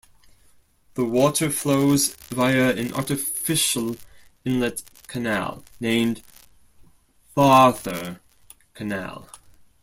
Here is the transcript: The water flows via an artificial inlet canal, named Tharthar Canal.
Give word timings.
The 0.95 1.05
water 1.05 1.51
flows 1.51 2.15
via 2.31 2.71
an 2.75 2.91
artificial 2.95 3.97
inlet 4.43 4.81
canal, 5.07 5.63
named 5.79 6.23
Tharthar 7.37 8.19
Canal. 8.73 9.29